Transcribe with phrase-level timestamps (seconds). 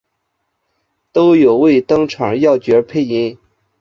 [1.11, 3.37] 都有为登场要角配音。